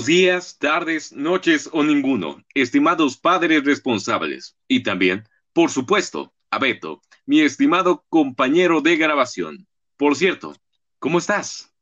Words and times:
Buenos 0.00 0.16
días, 0.16 0.58
tardes, 0.58 1.12
noches 1.12 1.68
o 1.74 1.82
ninguno, 1.82 2.42
estimados 2.54 3.18
padres 3.18 3.62
responsables. 3.66 4.56
Y 4.66 4.82
también, 4.82 5.28
por 5.52 5.70
supuesto, 5.70 6.32
a 6.50 6.58
Beto, 6.58 7.02
mi 7.26 7.42
estimado 7.42 8.06
compañero 8.08 8.80
de 8.80 8.96
grabación. 8.96 9.68
Por 9.98 10.16
cierto, 10.16 10.54
¿cómo 11.00 11.18
estás? 11.18 11.74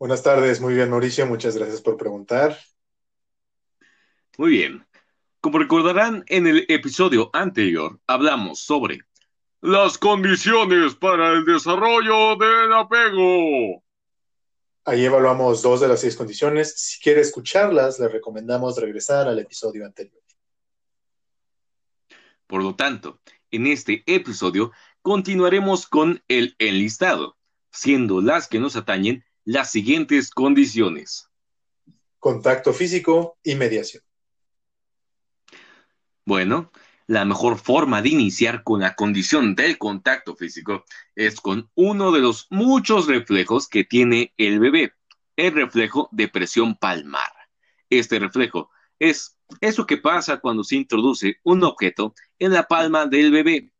Buenas 0.00 0.24
tardes, 0.24 0.60
muy 0.60 0.74
bien 0.74 0.90
Mauricio, 0.90 1.24
muchas 1.24 1.56
gracias 1.56 1.80
por 1.80 1.96
preguntar. 1.96 2.58
Muy 4.36 4.50
bien. 4.50 4.84
Como 5.40 5.60
recordarán, 5.60 6.24
en 6.26 6.48
el 6.48 6.66
episodio 6.68 7.30
anterior 7.32 8.00
hablamos 8.08 8.58
sobre 8.58 8.98
las 9.60 9.96
condiciones 9.96 10.96
para 10.96 11.34
el 11.34 11.44
desarrollo 11.44 12.34
del 12.34 12.72
apego. 12.72 13.84
Ahí 14.84 15.04
evaluamos 15.04 15.62
dos 15.62 15.80
de 15.80 15.88
las 15.88 16.00
seis 16.00 16.16
condiciones. 16.16 16.74
Si 16.76 17.00
quiere 17.00 17.20
escucharlas, 17.20 18.00
le 18.00 18.08
recomendamos 18.08 18.76
regresar 18.76 19.28
al 19.28 19.38
episodio 19.38 19.86
anterior. 19.86 20.20
Por 22.48 22.62
lo 22.62 22.74
tanto, 22.74 23.20
en 23.50 23.66
este 23.66 24.02
episodio 24.06 24.72
continuaremos 25.00 25.86
con 25.86 26.22
el 26.28 26.56
enlistado, 26.58 27.36
siendo 27.70 28.20
las 28.20 28.48
que 28.48 28.58
nos 28.58 28.76
atañen 28.76 29.24
las 29.44 29.70
siguientes 29.70 30.30
condiciones. 30.30 31.28
Contacto 32.18 32.72
físico 32.72 33.38
y 33.42 33.54
mediación. 33.54 34.02
Bueno, 36.24 36.70
la 37.06 37.24
mejor 37.24 37.58
forma 37.58 38.02
de 38.02 38.10
iniciar 38.10 38.62
con 38.62 38.80
la 38.80 38.94
condición 38.94 39.54
del 39.54 39.78
contacto 39.78 40.36
físico 40.36 40.84
es 41.14 41.40
con 41.40 41.70
uno 41.74 42.12
de 42.12 42.20
los 42.20 42.46
muchos 42.50 43.06
reflejos 43.06 43.68
que 43.68 43.84
tiene 43.84 44.32
el 44.36 44.60
bebé, 44.60 44.94
el 45.36 45.52
reflejo 45.52 46.08
de 46.12 46.28
presión 46.28 46.76
palmar. 46.76 47.30
Este 47.90 48.18
reflejo 48.18 48.70
es 48.98 49.36
eso 49.60 49.86
que 49.86 49.96
pasa 49.96 50.38
cuando 50.38 50.64
se 50.64 50.76
introduce 50.76 51.38
un 51.42 51.64
objeto 51.64 52.14
en 52.38 52.52
la 52.52 52.66
palma 52.66 53.06
del 53.06 53.30
bebé. 53.30 53.72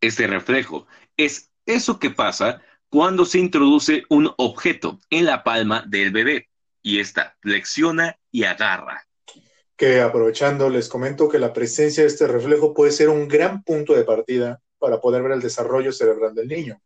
Este 0.00 0.26
reflejo 0.26 0.86
es 1.16 1.50
eso 1.66 1.98
que 1.98 2.10
pasa 2.10 2.62
cuando 2.88 3.24
se 3.24 3.38
introduce 3.38 4.04
un 4.08 4.32
objeto 4.36 4.98
en 5.10 5.24
la 5.24 5.42
palma 5.42 5.82
del 5.86 6.10
bebé 6.12 6.48
y 6.82 7.00
ésta 7.00 7.36
flexiona 7.40 8.18
y 8.30 8.44
agarra 8.44 9.07
que 9.78 10.00
aprovechando 10.00 10.68
les 10.68 10.88
comento 10.88 11.28
que 11.28 11.38
la 11.38 11.52
presencia 11.52 12.02
de 12.02 12.08
este 12.08 12.26
reflejo 12.26 12.74
puede 12.74 12.90
ser 12.90 13.08
un 13.08 13.28
gran 13.28 13.62
punto 13.62 13.94
de 13.94 14.02
partida 14.02 14.60
para 14.78 15.00
poder 15.00 15.22
ver 15.22 15.32
el 15.32 15.40
desarrollo 15.40 15.92
cerebral 15.92 16.34
del 16.34 16.48
niño. 16.48 16.82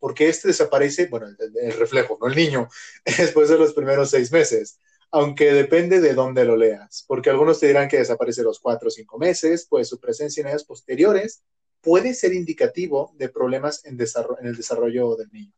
Porque 0.00 0.28
este 0.28 0.48
desaparece, 0.48 1.06
bueno, 1.06 1.28
el, 1.28 1.72
reflejo, 1.74 2.18
no 2.20 2.26
el 2.26 2.34
niño, 2.34 2.68
después 3.18 3.48
de 3.48 3.56
los 3.56 3.72
primeros 3.74 4.10
seis 4.10 4.32
meses, 4.32 4.80
aunque 5.12 5.52
depende 5.52 6.00
de 6.00 6.14
dónde 6.14 6.44
lo 6.44 6.56
leas, 6.56 7.04
porque 7.06 7.30
algunos 7.30 7.60
te 7.60 7.68
dirán 7.68 7.88
que 7.88 7.98
desaparece 7.98 8.42
los 8.42 8.58
cuatro 8.58 8.88
o 8.88 8.90
cinco 8.90 9.18
meses, 9.18 9.64
pues 9.70 9.88
su 9.88 10.00
presencia 10.00 10.40
en 10.40 10.48
años 10.48 10.64
posteriores 10.64 11.44
puede 11.80 12.12
ser 12.12 12.34
indicativo 12.34 13.14
de 13.14 13.28
problemas 13.28 13.84
en, 13.84 13.96
en 14.00 14.46
el 14.46 14.56
desarrollo 14.56 15.14
del 15.14 15.30
niño. 15.30 15.52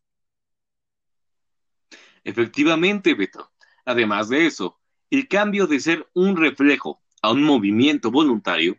Efectivamente, 2.25 3.15
Beto. 3.15 3.51
Además 3.87 4.29
de 4.29 4.45
eso, 4.45 4.78
el 5.11 5.29
cambio 5.29 5.67
de 5.67 5.81
ser 5.81 6.07
un 6.15 6.37
reflejo 6.37 7.01
a 7.23 7.33
un 7.33 7.43
movimiento 7.43 8.11
voluntario 8.11 8.77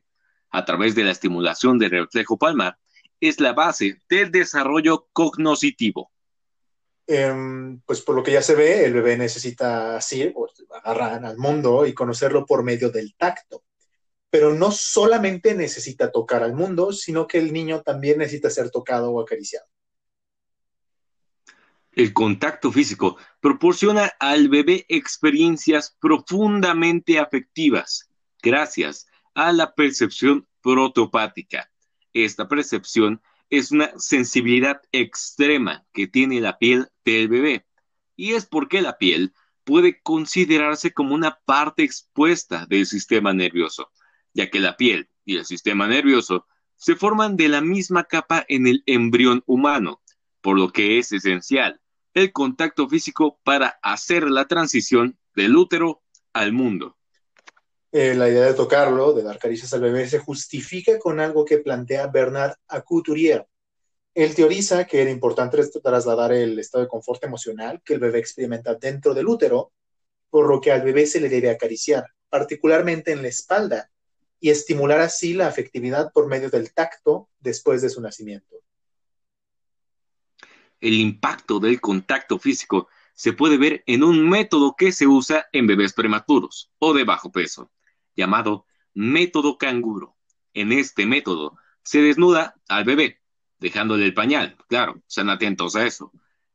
a 0.49 0.65
través 0.65 0.95
de 0.95 1.03
la 1.03 1.11
estimulación 1.11 1.77
del 1.77 1.91
reflejo 1.91 2.37
palmar 2.37 2.77
es 3.19 3.39
la 3.39 3.53
base 3.53 3.99
del 4.09 4.31
desarrollo 4.31 5.07
cognoscitivo. 5.11 6.11
Em, 7.05 7.81
pues 7.81 8.01
por 8.01 8.15
lo 8.15 8.23
que 8.23 8.33
ya 8.33 8.41
se 8.41 8.55
ve, 8.55 8.85
el 8.85 8.93
bebé 8.93 9.17
necesita 9.17 9.97
así, 9.97 10.31
agarrar 10.83 11.25
al 11.25 11.37
mundo 11.37 11.85
y 11.85 11.93
conocerlo 11.93 12.45
por 12.45 12.63
medio 12.63 12.91
del 12.91 13.15
tacto. 13.15 13.63
Pero 14.29 14.53
no 14.53 14.71
solamente 14.71 15.55
necesita 15.55 16.11
tocar 16.11 16.43
al 16.43 16.53
mundo, 16.53 16.93
sino 16.93 17.25
que 17.25 17.39
el 17.39 17.51
niño 17.51 17.81
también 17.81 18.19
necesita 18.19 18.51
ser 18.51 18.69
tocado 18.69 19.11
o 19.11 19.21
acariciado. 19.21 19.65
El 21.99 22.13
contacto 22.13 22.71
físico 22.71 23.17
proporciona 23.41 24.13
al 24.21 24.47
bebé 24.47 24.85
experiencias 24.87 25.97
profundamente 25.99 27.19
afectivas 27.19 28.09
gracias 28.41 29.05
a 29.33 29.51
la 29.51 29.75
percepción 29.75 30.47
protopática. 30.61 31.69
Esta 32.13 32.47
percepción 32.47 33.21
es 33.49 33.73
una 33.73 33.91
sensibilidad 33.97 34.81
extrema 34.93 35.85
que 35.91 36.07
tiene 36.07 36.39
la 36.39 36.57
piel 36.57 36.87
del 37.03 37.27
bebé 37.27 37.65
y 38.15 38.31
es 38.31 38.45
porque 38.45 38.81
la 38.81 38.97
piel 38.97 39.33
puede 39.65 39.99
considerarse 40.01 40.93
como 40.93 41.13
una 41.13 41.39
parte 41.43 41.83
expuesta 41.83 42.65
del 42.65 42.85
sistema 42.85 43.33
nervioso, 43.33 43.91
ya 44.33 44.49
que 44.49 44.61
la 44.61 44.77
piel 44.77 45.09
y 45.25 45.35
el 45.35 45.43
sistema 45.43 45.85
nervioso 45.85 46.47
se 46.77 46.95
forman 46.95 47.35
de 47.35 47.49
la 47.49 47.59
misma 47.59 48.05
capa 48.05 48.45
en 48.47 48.67
el 48.67 48.83
embrión 48.85 49.43
humano, 49.47 50.01
por 50.39 50.57
lo 50.57 50.71
que 50.71 50.97
es 50.97 51.11
esencial 51.11 51.81
el 52.13 52.31
contacto 52.31 52.87
físico 52.87 53.39
para 53.43 53.79
hacer 53.81 54.23
la 54.23 54.45
transición 54.45 55.17
del 55.35 55.55
útero 55.55 56.01
al 56.33 56.53
mundo. 56.53 56.97
Eh, 57.91 58.13
la 58.13 58.29
idea 58.29 58.45
de 58.45 58.53
tocarlo, 58.53 59.13
de 59.13 59.23
dar 59.23 59.39
caricias 59.39 59.73
al 59.73 59.81
bebé, 59.81 60.07
se 60.07 60.19
justifica 60.19 60.99
con 60.99 61.19
algo 61.19 61.43
que 61.45 61.57
plantea 61.57 62.07
Bernard 62.07 62.55
Acouturier. 62.67 63.47
Él 64.13 64.35
teoriza 64.35 64.85
que 64.85 65.01
era 65.01 65.09
importante 65.09 65.57
trasladar 65.81 66.33
el 66.33 66.59
estado 66.59 66.83
de 66.83 66.89
confort 66.89 67.23
emocional 67.23 67.81
que 67.83 67.93
el 67.93 67.99
bebé 67.99 68.19
experimenta 68.19 68.75
dentro 68.75 69.13
del 69.13 69.27
útero, 69.27 69.71
por 70.29 70.47
lo 70.47 70.61
que 70.61 70.71
al 70.71 70.81
bebé 70.81 71.07
se 71.07 71.19
le 71.19 71.29
debe 71.29 71.49
acariciar, 71.49 72.05
particularmente 72.29 73.11
en 73.11 73.21
la 73.21 73.29
espalda, 73.29 73.91
y 74.39 74.51
estimular 74.51 75.01
así 75.01 75.33
la 75.33 75.47
afectividad 75.47 76.11
por 76.13 76.27
medio 76.27 76.49
del 76.49 76.73
tacto 76.73 77.29
después 77.39 77.81
de 77.81 77.89
su 77.89 78.01
nacimiento 78.01 78.61
el 80.81 80.93
impacto 80.93 81.59
del 81.59 81.81
contacto 81.81 82.39
físico 82.39 82.87
se 83.13 83.33
puede 83.33 83.57
ver 83.57 83.83
en 83.85 84.03
un 84.03 84.29
método 84.29 84.75
que 84.77 84.91
se 84.91 85.05
usa 85.05 85.47
en 85.51 85.67
bebés 85.67 85.93
prematuros 85.93 86.71
o 86.79 86.93
de 86.93 87.03
bajo 87.03 87.31
peso, 87.31 87.69
llamado 88.15 88.65
método 88.93 89.57
canguro. 89.57 90.15
En 90.53 90.71
este 90.71 91.05
método 91.05 91.57
se 91.83 92.01
desnuda 92.01 92.55
al 92.67 92.85
bebé, 92.85 93.19
dejándole 93.59 94.05
el 94.05 94.13
pañal, 94.13 94.57
claro, 94.67 95.01
sean 95.07 95.29
atentos 95.29 95.75
a 95.75 95.85
eso. 95.85 96.11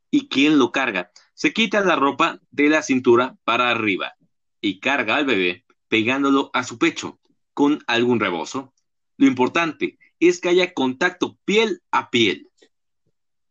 Y 0.09 0.27
quien 0.27 0.57
lo 0.57 0.71
carga, 0.71 1.11
se 1.33 1.53
quita 1.53 1.81
la 1.81 1.95
ropa 1.95 2.39
de 2.51 2.69
la 2.69 2.81
cintura 2.81 3.37
para 3.43 3.69
arriba 3.69 4.15
y 4.61 4.79
carga 4.79 5.17
al 5.17 5.25
bebé 5.25 5.65
pegándolo 5.87 6.49
a 6.53 6.63
su 6.63 6.79
pecho 6.79 7.19
con 7.53 7.83
algún 7.87 8.19
rebozo. 8.19 8.73
Lo 9.17 9.27
importante 9.27 9.99
es 10.19 10.41
que 10.41 10.49
haya 10.49 10.73
contacto 10.73 11.37
piel 11.45 11.83
a 11.91 12.09
piel 12.09 12.49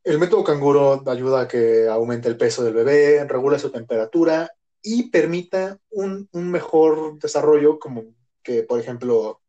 el 0.04 0.18
método 0.18 0.44
canguro 0.44 1.02
ayuda 1.06 1.42
a 1.42 1.48
que 1.48 1.88
aumente 1.88 2.28
el 2.28 2.36
peso 2.36 2.62
del 2.62 2.74
bebé, 2.74 3.24
regula 3.26 3.58
su 3.58 3.70
temperatura 3.70 4.50
y 4.82 5.08
permita 5.08 5.78
un, 5.90 6.28
mejor 6.32 7.18
desarrollo, 7.18 7.78
como 7.78 8.04
que, 8.42 8.62
por 8.62 8.78
ejemplo, 8.78 9.40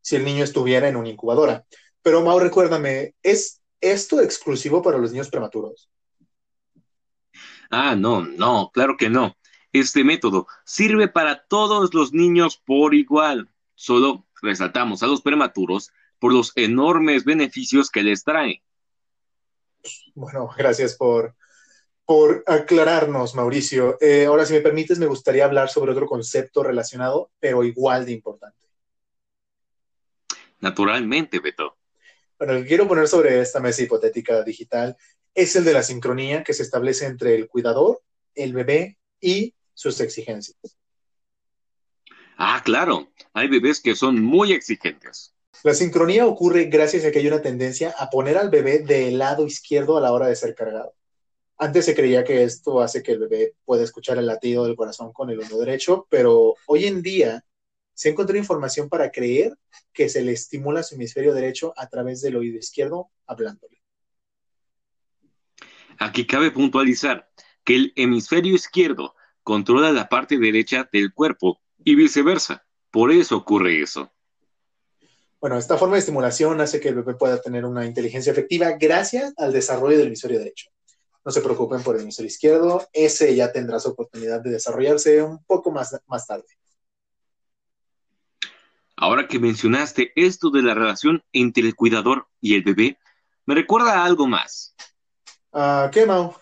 si 0.00 0.16
el 0.16 0.24
niño 0.24 0.42
estuviera 0.42 0.88
en 0.88 0.96
una 0.96 1.08
incubadora. 1.08 1.64
Pero, 2.02 2.22
Mau, 2.22 2.40
recuérdame, 2.40 3.14
¿es 3.22 3.62
esto 3.80 4.20
exclusivo 4.20 4.82
para 4.82 4.98
los 4.98 5.12
niños 5.12 5.30
prematuros? 5.30 5.88
Ah, 7.70 7.94
no, 7.94 8.22
no, 8.22 8.70
claro 8.74 8.96
que 8.96 9.08
no. 9.08 9.36
Este 9.72 10.02
método 10.02 10.48
sirve 10.64 11.06
para 11.06 11.44
todos 11.46 11.94
los 11.94 12.12
niños 12.12 12.56
por 12.56 12.94
igual. 12.94 13.48
Solo 13.76 14.26
resaltamos 14.42 15.04
a 15.04 15.06
los 15.06 15.22
prematuros 15.22 15.92
por 16.18 16.32
los 16.32 16.52
enormes 16.56 17.24
beneficios 17.24 17.90
que 17.90 18.02
les 18.02 18.24
trae. 18.24 18.62
Bueno, 20.14 20.48
gracias 20.56 20.94
por, 20.96 21.34
por 22.04 22.44
aclararnos, 22.46 23.34
Mauricio. 23.34 23.98
Eh, 24.00 24.26
ahora, 24.26 24.46
si 24.46 24.54
me 24.54 24.60
permites, 24.60 24.98
me 24.98 25.06
gustaría 25.06 25.44
hablar 25.44 25.68
sobre 25.68 25.92
otro 25.92 26.06
concepto 26.06 26.62
relacionado, 26.62 27.30
pero 27.38 27.64
igual 27.64 28.06
de 28.06 28.12
importante. 28.12 28.66
Naturalmente, 30.60 31.40
Beto. 31.40 31.76
Bueno, 32.38 32.54
lo 32.54 32.62
que 32.62 32.68
quiero 32.68 32.88
poner 32.88 33.08
sobre 33.08 33.40
esta 33.40 33.60
mesa 33.60 33.82
hipotética 33.82 34.42
digital 34.42 34.96
es 35.34 35.56
el 35.56 35.64
de 35.64 35.72
la 35.72 35.82
sincronía 35.82 36.42
que 36.42 36.54
se 36.54 36.62
establece 36.62 37.06
entre 37.06 37.34
el 37.34 37.48
cuidador, 37.48 38.02
el 38.34 38.52
bebé 38.52 38.98
y 39.20 39.54
sus 39.72 40.00
exigencias. 40.00 40.56
Ah, 42.36 42.62
claro. 42.64 43.08
Hay 43.32 43.48
bebés 43.48 43.80
que 43.80 43.94
son 43.94 44.22
muy 44.22 44.52
exigentes. 44.52 45.33
La 45.64 45.72
sincronía 45.72 46.26
ocurre 46.26 46.66
gracias 46.66 47.06
a 47.06 47.10
que 47.10 47.20
hay 47.20 47.26
una 47.26 47.40
tendencia 47.40 47.94
a 47.98 48.10
poner 48.10 48.36
al 48.36 48.50
bebé 48.50 48.80
del 48.80 49.16
lado 49.16 49.46
izquierdo 49.46 49.96
a 49.96 50.00
la 50.02 50.12
hora 50.12 50.26
de 50.26 50.36
ser 50.36 50.54
cargado. 50.54 50.92
Antes 51.56 51.86
se 51.86 51.94
creía 51.94 52.22
que 52.22 52.44
esto 52.44 52.82
hace 52.82 53.02
que 53.02 53.12
el 53.12 53.20
bebé 53.20 53.54
pueda 53.64 53.82
escuchar 53.82 54.18
el 54.18 54.26
latido 54.26 54.66
del 54.66 54.76
corazón 54.76 55.14
con 55.14 55.30
el 55.30 55.38
oído 55.38 55.58
derecho, 55.58 56.06
pero 56.10 56.54
hoy 56.66 56.84
en 56.84 57.00
día 57.00 57.46
se 57.94 58.10
encontró 58.10 58.36
información 58.36 58.90
para 58.90 59.10
creer 59.10 59.56
que 59.94 60.10
se 60.10 60.20
le 60.20 60.32
estimula 60.32 60.82
su 60.82 60.96
hemisferio 60.96 61.32
derecho 61.32 61.72
a 61.78 61.88
través 61.88 62.20
del 62.20 62.36
oído 62.36 62.58
izquierdo 62.58 63.08
hablándole. 63.26 63.80
Aquí 65.98 66.26
cabe 66.26 66.50
puntualizar 66.50 67.30
que 67.64 67.76
el 67.76 67.92
hemisferio 67.96 68.54
izquierdo 68.54 69.14
controla 69.42 69.92
la 69.92 70.10
parte 70.10 70.36
derecha 70.36 70.90
del 70.92 71.14
cuerpo 71.14 71.62
y 71.82 71.94
viceversa. 71.94 72.66
Por 72.90 73.10
eso 73.10 73.38
ocurre 73.38 73.80
eso. 73.80 74.13
Bueno, 75.44 75.58
esta 75.58 75.76
forma 75.76 75.96
de 75.96 75.98
estimulación 75.98 76.58
hace 76.62 76.80
que 76.80 76.88
el 76.88 76.94
bebé 76.94 77.16
pueda 77.16 77.38
tener 77.38 77.66
una 77.66 77.84
inteligencia 77.84 78.32
efectiva 78.32 78.78
gracias 78.80 79.34
al 79.36 79.52
desarrollo 79.52 79.98
del 79.98 80.06
hemisferio 80.06 80.38
derecho. 80.38 80.70
No 81.22 81.30
se 81.30 81.42
preocupen 81.42 81.82
por 81.82 81.96
el 81.96 82.00
hemisferio 82.00 82.28
izquierdo, 82.28 82.88
ese 82.94 83.36
ya 83.36 83.52
tendrá 83.52 83.78
su 83.78 83.90
oportunidad 83.90 84.40
de 84.40 84.52
desarrollarse 84.52 85.22
un 85.22 85.44
poco 85.44 85.70
más, 85.70 86.00
más 86.06 86.26
tarde. 86.26 86.46
Ahora 88.96 89.28
que 89.28 89.38
mencionaste 89.38 90.12
esto 90.16 90.48
de 90.48 90.62
la 90.62 90.72
relación 90.72 91.22
entre 91.34 91.64
el 91.64 91.74
cuidador 91.74 92.26
y 92.40 92.54
el 92.54 92.62
bebé, 92.62 92.98
me 93.44 93.54
recuerda 93.54 94.00
a 94.00 94.06
algo 94.06 94.26
más. 94.26 94.74
¿A 95.52 95.90
qué, 95.92 96.06
Mau? 96.06 96.34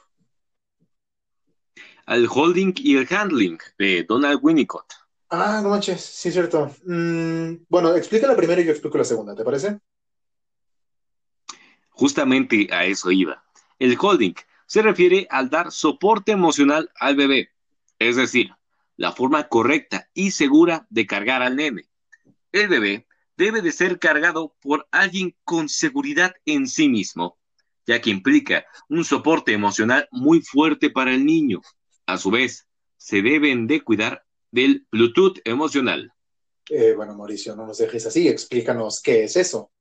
Al 2.07 2.29
holding 2.33 2.75
y 2.77 2.99
el 2.99 3.09
handling 3.13 3.59
de 3.81 4.05
Donald 4.05 4.39
Winnicott. 4.41 4.92
Ah, 5.35 5.61
no 5.63 5.71
manches, 5.71 6.03
sí 6.03 6.29
es 6.29 6.35
cierto. 6.35 6.71
Mm, 6.85 7.65
bueno, 7.71 7.97
explica 7.97 8.27
la 8.27 8.37
primera 8.37 8.61
y 8.61 8.67
yo 8.67 8.73
explico 8.73 8.99
la 8.99 9.05
segunda, 9.05 9.35
¿te 9.35 9.43
parece? 9.43 9.79
Justamente 11.89 12.69
a 12.71 12.85
eso 12.85 13.11
iba. 13.11 13.43
El 13.79 13.97
holding 13.99 14.35
se 14.67 14.83
refiere 14.83 15.27
al 15.31 15.49
dar 15.49 15.73
soporte 15.73 16.33
emocional 16.33 16.91
al 16.97 17.17
bebé, 17.17 17.49
es 17.99 18.17
decir, 18.17 18.51
la 18.99 19.13
forma 19.13 19.49
correcta 19.49 20.07
y 20.13 20.33
segura 20.33 20.87
de 20.91 21.07
cargar 21.07 21.41
al 21.41 21.57
nene. 21.57 21.89
El 22.53 22.69
bebé 22.69 23.07
debe 23.39 23.63
de 23.63 23.73
ser 23.73 23.99
cargado 23.99 24.55
por 24.61 24.87
alguien 24.91 25.35
con 25.45 25.71
seguridad 25.71 26.35
en 26.45 26.67
sí 26.67 26.91
mismo, 26.91 27.39
ya 27.87 28.03
que 28.03 28.11
implica 28.11 28.67
un 28.91 29.03
soporte 29.03 29.55
emocional 29.55 30.07
muy 30.11 30.43
fuerte 30.43 30.91
para 30.91 31.15
el 31.15 31.25
niño. 31.25 31.63
A 32.05 32.19
su 32.19 32.31
vez, 32.31 32.67
se 32.99 33.23
deben 33.23 33.67
de 33.67 33.81
cuidar 33.81 34.27
del 34.53 34.87
Bluetooth 34.93 35.39
emocional. 35.45 36.13
Eh, 36.71 36.93
bueno, 36.95 37.15
Mauricio, 37.17 37.57
no 37.57 37.67
nos 37.67 37.79
dejes 37.79 38.07
así, 38.07 38.29
explícanos 38.29 39.03
qué 39.03 39.25
es 39.25 39.37
eso. 39.37 39.73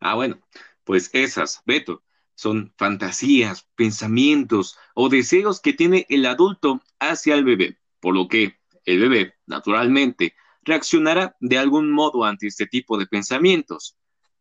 Ah, 0.00 0.14
bueno, 0.14 0.38
pues 0.84 1.08
esas, 1.14 1.62
Beto, 1.64 2.02
son 2.34 2.74
fantasías, 2.76 3.66
pensamientos 3.74 4.76
o 4.94 5.08
deseos 5.08 5.60
que 5.60 5.72
tiene 5.72 6.04
el 6.10 6.26
adulto 6.26 6.82
hacia 6.98 7.34
el 7.34 7.44
bebé, 7.44 7.78
por 8.00 8.14
lo 8.14 8.28
que 8.28 8.58
el 8.84 9.00
bebé, 9.00 9.34
naturalmente, 9.46 10.34
reaccionará 10.62 11.36
de 11.40 11.58
algún 11.58 11.90
modo 11.90 12.24
ante 12.24 12.48
este 12.48 12.66
tipo 12.66 12.98
de 12.98 13.06
pensamientos. 13.06 13.96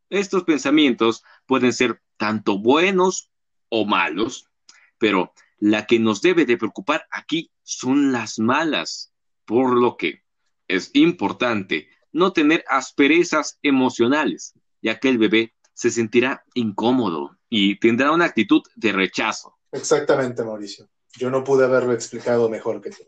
Estos 0.10 0.44
pensamientos 0.44 1.24
pueden 1.46 1.72
ser 1.72 2.02
tanto 2.18 2.60
buenos 2.60 3.31
o 3.69 3.86
malos, 3.86 4.50
pero 4.98 5.34
la 5.63 5.86
que 5.86 5.98
nos 5.98 6.21
debe 6.21 6.45
de 6.45 6.57
preocupar 6.57 7.07
aquí 7.10 7.50
son 7.63 8.12
las 8.12 8.38
malas, 8.38 9.13
por 9.45 9.77
lo 9.77 9.95
que 9.95 10.24
es 10.68 10.92
importante 10.94 11.88
no 12.12 12.33
tener 12.33 12.65
asperezas 12.68 13.60
emocionales, 13.62 14.56
ya 14.81 15.00
que 15.00 15.07
el 15.07 15.18
bebé 15.18 15.54
se 15.74 15.89
sentirá 15.89 16.44
incómodo 16.54 17.38
y 17.48 17.80
tendrá 17.80 18.12
una 18.12 18.25
actitud 18.25 18.62
de 18.75 18.92
rechazo. 18.92 19.56
Exactamente, 19.71 20.44
Mauricio. 20.44 20.89
Yo 21.18 21.30
no 21.30 21.45
pude 21.45 21.63
haberlo 21.63 21.94
explicado 21.94 22.50
mejor 22.50 22.81
que 22.81 22.89
tú. 22.89 23.04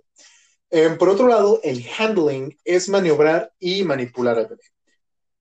Em, 0.69 0.97
por 0.97 1.09
otro 1.09 1.27
lado, 1.27 1.59
el 1.61 1.85
handling 1.99 2.57
es 2.63 2.87
maniobrar 2.87 3.51
y 3.59 3.83
manipular 3.83 4.37
al 4.37 4.47
bebé. 4.47 4.63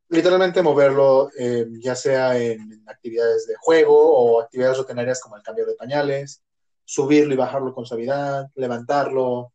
Literalmente 0.08 0.62
moverlo, 0.62 1.30
em, 1.38 1.80
ya 1.80 1.94
sea 1.94 2.36
en 2.36 2.82
actividades 2.88 3.46
de 3.46 3.54
juego 3.60 3.94
o 3.94 4.40
actividades 4.40 4.78
rutinarias 4.78 5.20
como 5.20 5.36
el 5.36 5.44
cambio 5.44 5.64
de 5.64 5.76
pañales, 5.76 6.42
subirlo 6.84 7.34
y 7.34 7.36
bajarlo 7.36 7.74
con 7.74 7.86
suavidad, 7.86 8.48
levantarlo, 8.54 9.52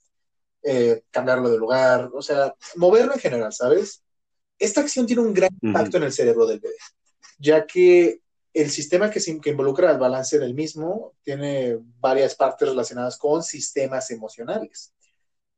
eh, 0.64 1.04
cambiarlo 1.10 1.50
de 1.50 1.58
lugar, 1.58 2.10
o 2.14 2.22
sea, 2.22 2.54
moverlo 2.76 3.14
en 3.14 3.20
general, 3.20 3.54
¿sabes? 3.54 4.04
Esta 4.58 4.82
acción 4.82 5.06
tiene 5.06 5.22
un 5.22 5.34
gran 5.34 5.52
impacto 5.62 5.98
en 5.98 6.04
el 6.04 6.12
cerebro 6.12 6.46
del 6.46 6.60
bebé, 6.60 6.76
ya 7.38 7.66
que 7.66 8.22
el 8.54 8.70
sistema 8.70 9.10
que, 9.10 9.22
que 9.42 9.50
involucra 9.52 9.90
al 9.90 10.00
balance 10.00 10.38
del 10.40 10.54
mismo 10.54 11.14
tiene 11.24 11.78
varias 12.00 12.36
partes 12.36 12.68
relacionadas 12.68 13.18
con 13.18 13.44
sistemas 13.44 14.12
emocionales 14.12 14.94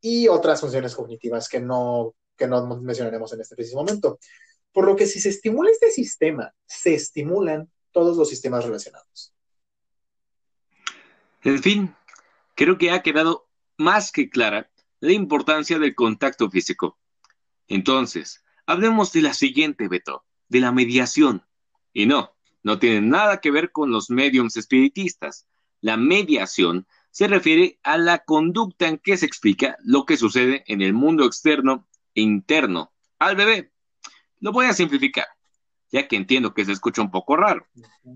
y 0.01 0.27
otras 0.27 0.61
funciones 0.61 0.93
cognitivas 0.95 1.47
que 1.47 1.59
no, 1.59 2.15
que 2.35 2.47
no 2.47 2.65
mencionaremos 2.77 3.31
en 3.33 3.41
este 3.41 3.55
preciso 3.55 3.77
momento. 3.77 4.19
Por 4.71 4.85
lo 4.85 4.95
que 4.95 5.05
si 5.05 5.19
se 5.19 5.29
estimula 5.29 5.69
este 5.69 5.91
sistema, 5.91 6.53
se 6.65 6.93
estimulan 6.93 7.69
todos 7.91 8.17
los 8.17 8.29
sistemas 8.29 8.65
relacionados. 8.65 9.33
En 11.43 11.61
fin, 11.61 11.95
creo 12.55 12.77
que 12.77 12.91
ha 12.91 13.01
quedado 13.01 13.49
más 13.77 14.11
que 14.11 14.29
clara 14.29 14.69
la 14.99 15.13
importancia 15.13 15.79
del 15.79 15.95
contacto 15.95 16.49
físico. 16.49 16.99
Entonces, 17.67 18.43
hablemos 18.65 19.11
de 19.11 19.23
la 19.23 19.33
siguiente, 19.33 19.87
Beto, 19.87 20.23
de 20.49 20.59
la 20.59 20.71
mediación. 20.71 21.45
Y 21.93 22.05
no, 22.05 22.35
no 22.63 22.77
tiene 22.77 23.01
nada 23.01 23.41
que 23.41 23.49
ver 23.49 23.71
con 23.71 23.91
los 23.91 24.09
mediums 24.09 24.55
espiritistas. 24.55 25.47
La 25.79 25.97
mediación 25.97 26.85
se 27.09 27.27
refiere 27.27 27.79
a 27.83 27.97
la 27.97 28.19
conducta 28.19 28.87
en 28.87 28.99
que 28.99 29.17
se 29.17 29.25
explica 29.25 29.77
lo 29.83 30.05
que 30.05 30.17
sucede 30.17 30.63
en 30.67 30.81
el 30.81 30.93
mundo 30.93 31.25
externo 31.25 31.87
e 32.13 32.21
interno 32.21 32.93
al 33.17 33.35
bebé. 33.35 33.71
Lo 34.39 34.51
voy 34.51 34.67
a 34.67 34.73
simplificar, 34.73 35.27
ya 35.91 36.07
que 36.07 36.15
entiendo 36.15 36.53
que 36.53 36.65
se 36.65 36.71
escucha 36.71 37.01
un 37.01 37.11
poco 37.11 37.35
raro. 37.35 37.65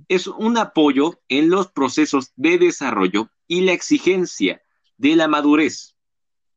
Es 0.08 0.28
un 0.28 0.58
apoyo 0.58 1.20
en 1.28 1.50
los 1.50 1.72
procesos 1.72 2.32
de 2.36 2.58
desarrollo 2.58 3.30
y 3.48 3.62
la 3.62 3.74
exigencia 3.74 4.62
de 4.98 5.16
la 5.16 5.28
madurez. 5.28 5.96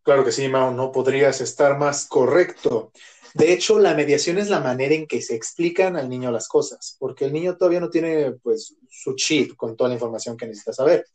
Claro 0.03 0.25
que 0.25 0.33
sí, 0.33 0.49
Mao, 0.49 0.73
no 0.73 0.93
podrías 0.93 1.41
estar 1.41 1.77
más 1.79 2.07
correcto. 2.07 2.93
De 3.35 3.53
hecho, 3.53 3.79
la 3.79 3.95
mediación 3.95 4.39
es 4.39 4.49
la 4.49 4.61
manera 4.61 4.95
en 4.95 5.07
que 5.07 5.21
se 5.21 5.35
explican 5.35 5.97
al 5.97 6.09
niño 6.09 6.31
las 6.31 6.49
cosas, 6.49 6.97
porque 6.99 7.27
el 7.27 7.33
niño 7.33 7.57
todavía 7.57 7.81
no 7.81 7.91
tiene 7.91 8.33
pues 8.43 8.75
su 8.89 9.15
chip 9.17 9.55
con 9.55 9.77
toda 9.77 9.89
la 9.89 9.95
información 9.95 10.37
que 10.37 10.47
necesita 10.47 10.73
saber. 10.73 11.07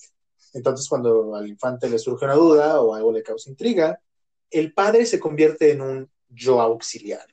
Entonces, 0.53 0.87
cuando 0.87 1.35
al 1.35 1.47
infante 1.47 1.89
le 1.89 1.97
surge 1.97 2.25
una 2.25 2.35
duda 2.35 2.81
o 2.81 2.93
algo 2.93 3.11
le 3.11 3.23
causa 3.23 3.49
intriga, 3.49 3.99
el 4.51 4.73
padre 4.73 5.07
se 5.07 5.19
convierte 5.19 5.71
en 5.71 5.81
un 5.81 6.11
yo 6.29 6.61
auxiliar 6.61 7.25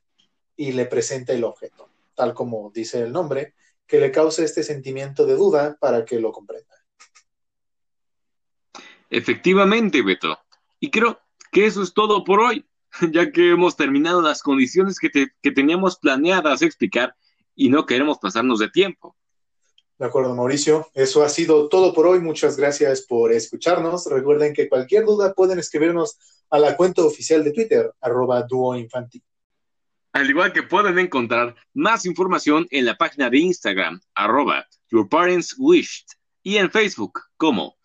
y 0.57 0.73
le 0.73 0.87
presenta 0.87 1.35
el 1.35 1.45
objeto, 1.45 1.90
tal 2.21 2.35
como 2.35 2.71
dice 2.75 3.01
el 3.01 3.13
nombre, 3.13 3.55
que 3.87 3.99
le 3.99 4.13
cause 4.13 4.45
este 4.45 4.63
sentimiento 4.63 5.25
de 5.25 5.37
duda 5.37 5.79
para 5.81 6.05
que 6.05 6.21
lo 6.21 6.33
comprenda. 6.33 6.77
Efectivamente, 9.09 10.03
Beto. 10.03 10.39
Y 10.79 10.91
creo 10.91 11.19
que 11.51 11.65
eso 11.65 11.83
es 11.83 11.95
todo 11.95 12.23
por 12.23 12.41
hoy, 12.41 12.69
ya 13.11 13.33
que 13.33 13.53
hemos 13.53 13.75
terminado 13.75 14.21
las 14.21 14.43
condiciones 14.43 14.99
que, 14.99 15.09
que 15.41 15.51
teníamos 15.51 15.99
planeadas 15.99 16.61
explicar 16.61 17.17
y 17.55 17.71
no 17.71 17.87
queremos 17.87 18.19
pasarnos 18.19 18.59
de 18.59 18.69
tiempo. 18.69 19.17
De 19.99 20.05
acuerdo, 20.05 20.35
Mauricio. 20.35 20.89
Eso 20.93 21.23
ha 21.23 21.31
sido 21.31 21.71
todo 21.71 21.95
por 21.95 22.07
hoy. 22.07 22.21
Muchas 22.21 22.59
gracias 22.59 23.01
por 23.01 23.33
escucharnos. 23.33 24.05
Recuerden 24.11 24.53
que 24.53 24.69
cualquier 24.69 25.07
duda 25.07 25.33
pueden 25.33 25.59
escribirnos 25.59 26.19
a 26.51 26.59
la 26.59 26.77
cuenta 26.77 27.03
oficial 27.03 27.43
de 27.45 27.53
Twitter, 27.53 27.91
arroba 28.03 28.43
duoinfantil. 28.43 29.23
Al 30.13 30.29
igual 30.29 30.53
que 30.53 30.65
pueden 30.65 30.99
encontrar 30.99 31.55
más 31.73 32.05
información 32.05 32.67
en 32.71 32.85
la 32.85 32.97
página 32.97 33.31
de 33.31 33.39
Instagram, 33.39 34.01
arroba 34.15 34.67
yourparentswished, 34.91 36.07
y 36.43 36.57
en 36.57 36.71
Facebook 36.71 37.21
como 37.37 37.77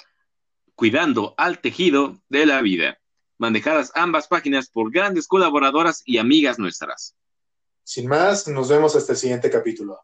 Cuidando 0.76 1.36
al 1.38 1.60
Tejido 1.60 2.22
de 2.28 2.46
la 2.46 2.62
Vida, 2.62 3.00
manejadas 3.38 3.92
ambas 3.96 4.28
páginas 4.28 4.70
por 4.70 4.92
grandes 4.92 5.28
colaboradoras 5.28 6.02
y 6.06 6.18
amigas 6.18 6.60
nuestras. 6.60 7.16
Sin 7.84 8.08
más, 8.08 8.48
nos 8.48 8.70
vemos 8.70 8.96
hasta 8.96 9.14
el 9.14 9.18
siguiente 9.18 9.50
capítulo. 9.50 10.02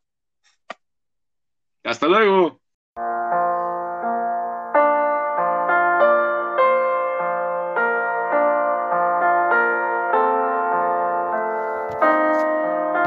Hasta 1.84 2.08
luego. 2.08 2.62